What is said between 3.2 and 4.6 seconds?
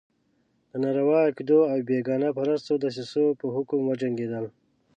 په حکم وجنګېدل.